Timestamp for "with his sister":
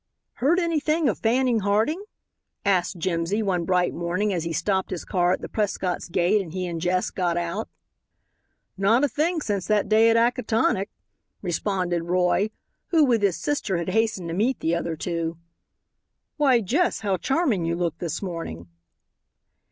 13.05-13.77